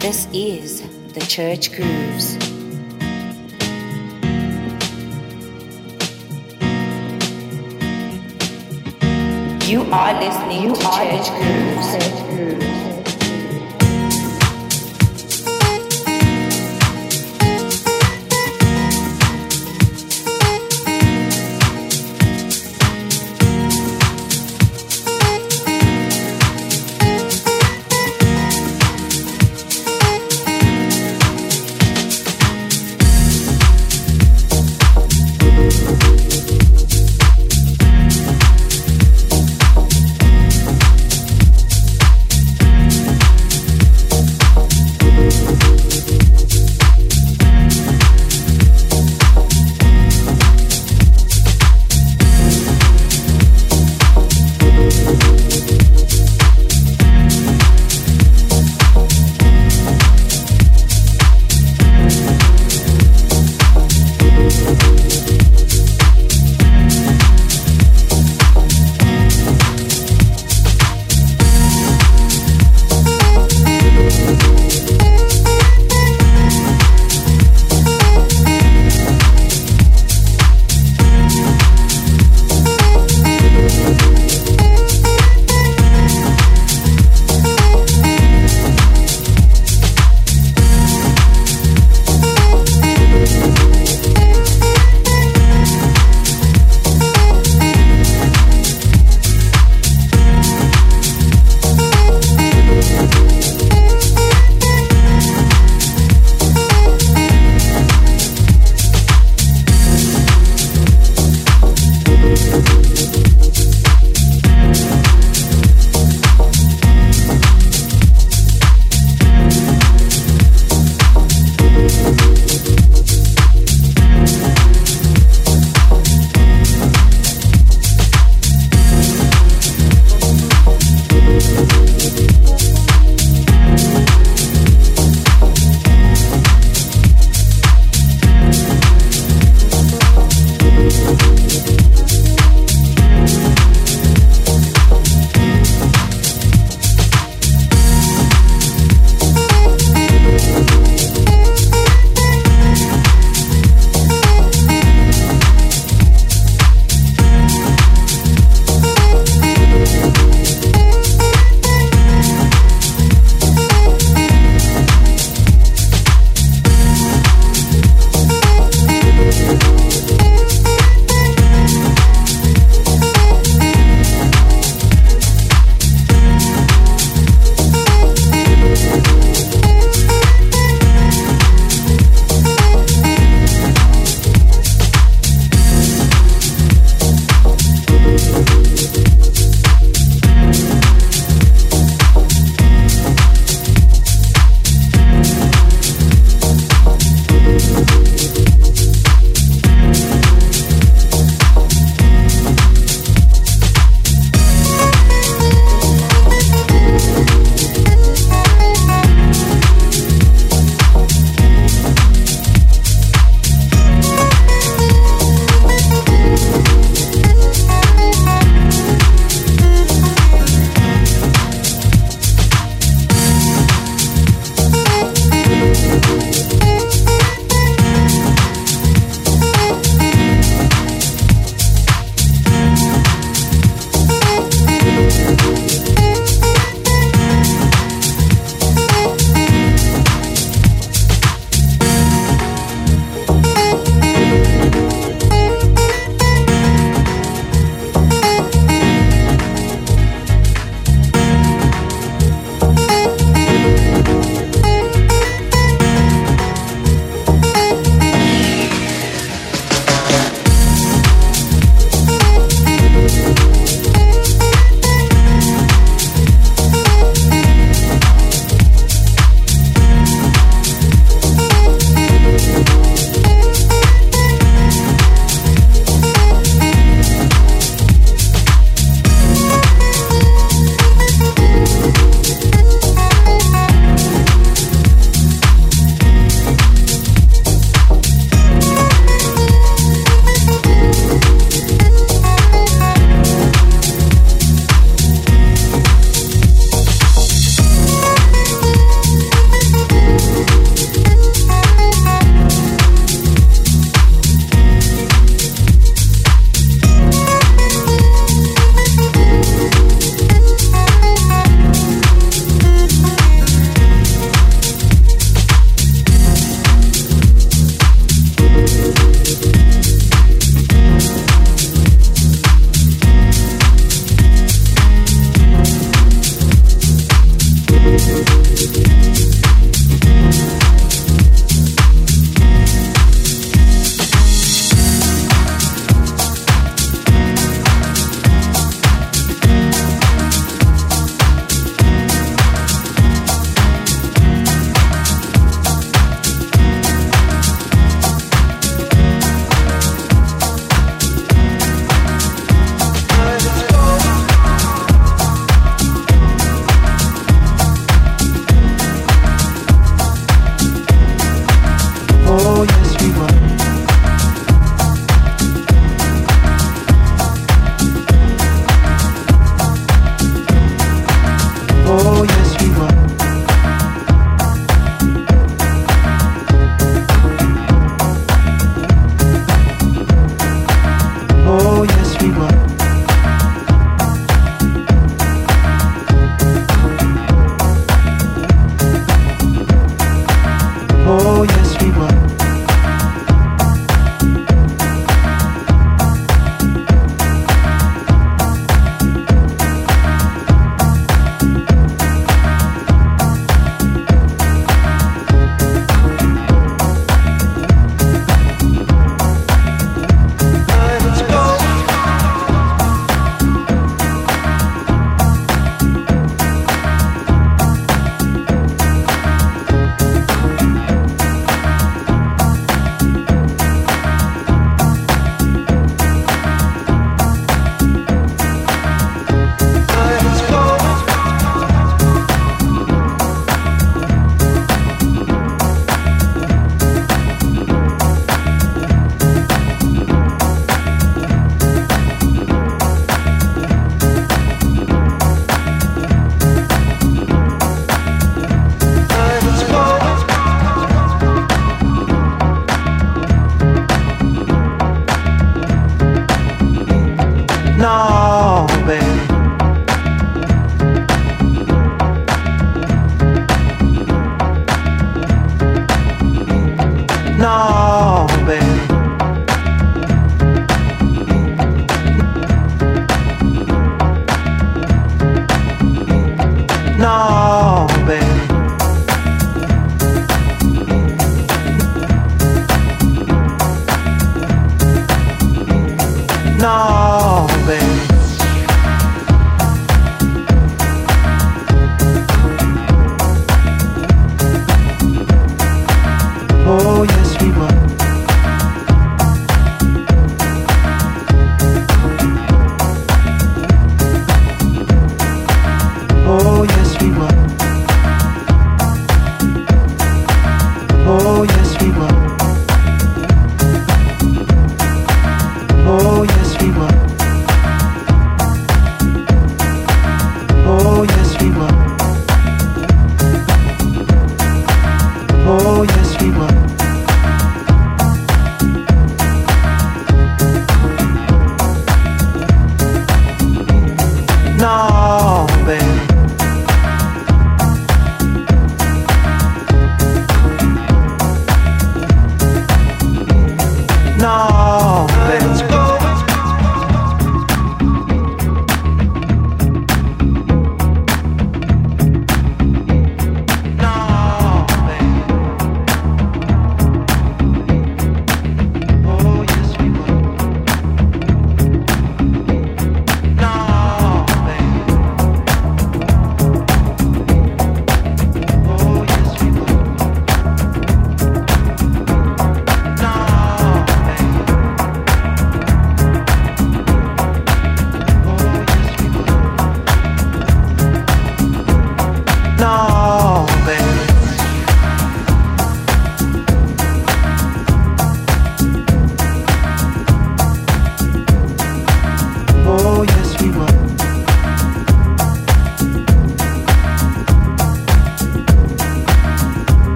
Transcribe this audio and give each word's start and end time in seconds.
This 0.00 0.26
is 0.32 0.80
the 1.12 1.20
Church 1.20 1.72
Grooves. 1.72 2.34
You 9.70 9.82
are 9.92 10.18
listening 10.18 10.62
you 10.62 10.74
to 10.74 10.80
Church 10.80 11.28
Grooves. 11.36 12.39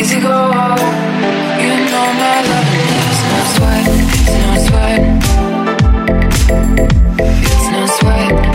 easy 0.00 0.18
go. 0.18 0.28
You 1.62 1.72
know 1.90 2.06
my 2.20 2.36
love 2.48 2.70
it's 3.08 3.22
no 3.30 3.38
sweat. 3.54 3.86
It's 4.22 4.36
no 4.44 4.52
sweat, 4.66 5.02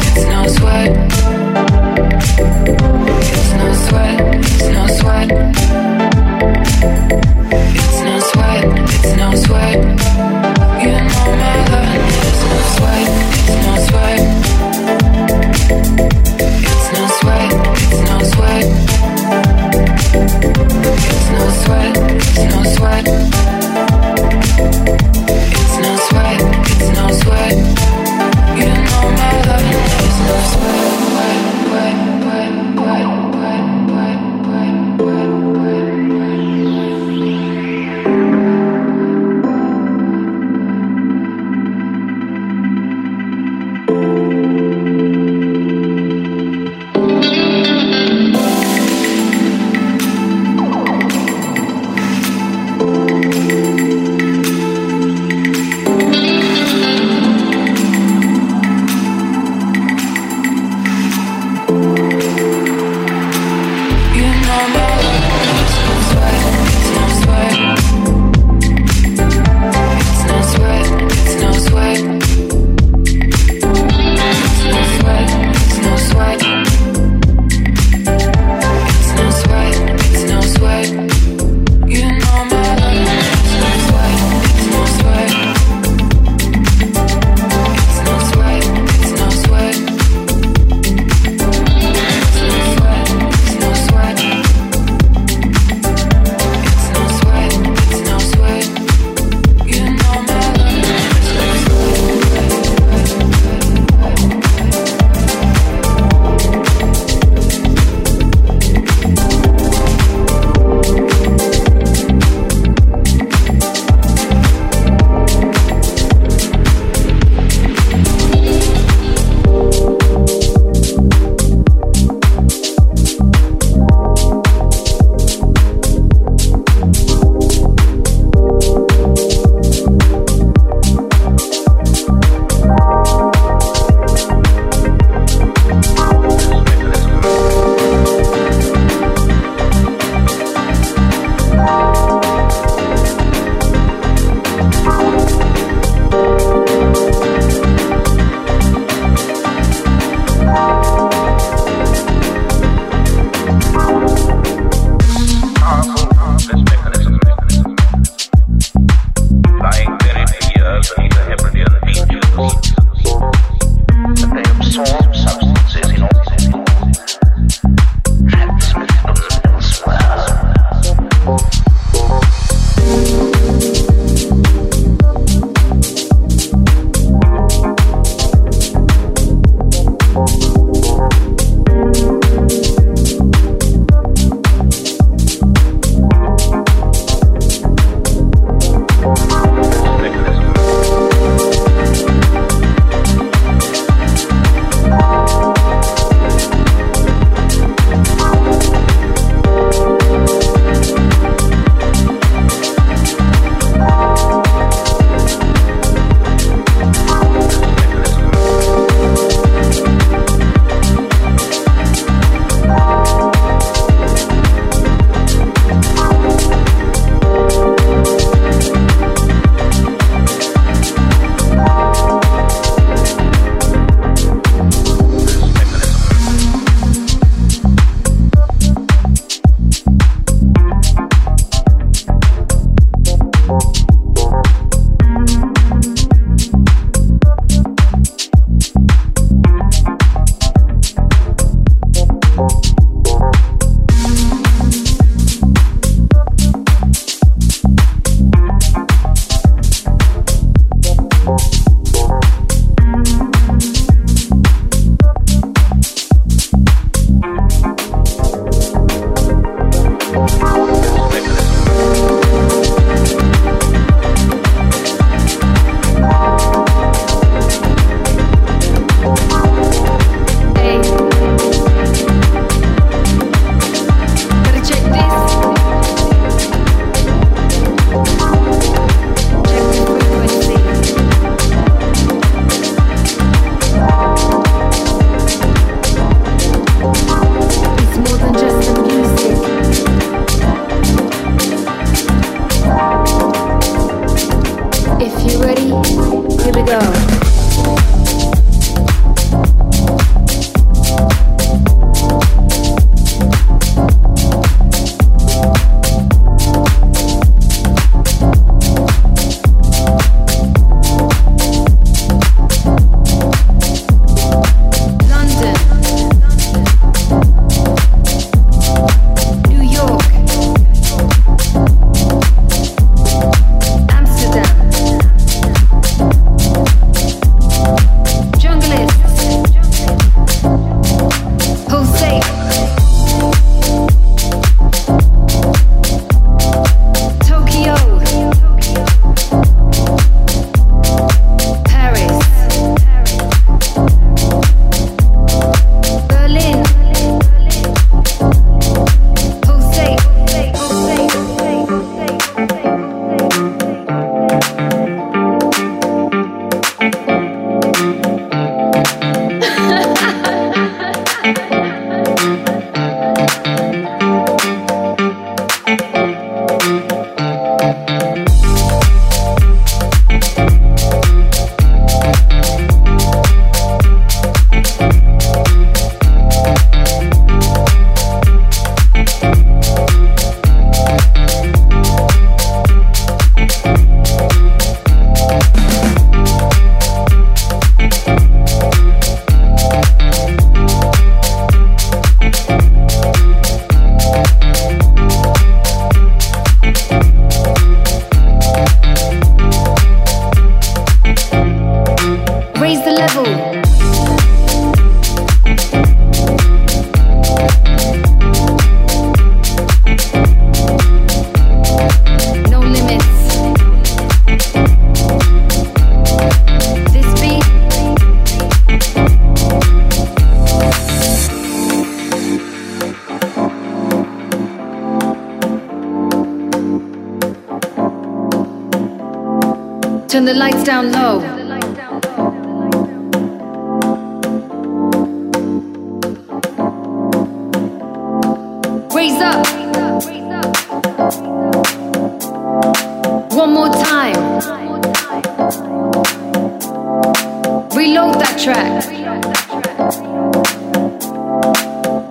it's 0.08 0.24
no 0.32 0.38
sweat. 0.56 0.92
It's 3.32 3.52
no 3.60 3.68
sweat, 3.86 4.18
it's 4.52 4.68
no 4.76 4.84
sweat. 4.98 5.30
It's 7.78 8.00
no 8.08 8.16
sweat, 8.32 8.66
it's 8.96 9.12
no 9.16 9.30
sweat. 9.36 10.45
no 22.50 22.64
sweat. 22.64 23.45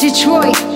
Detroit. 0.05 0.74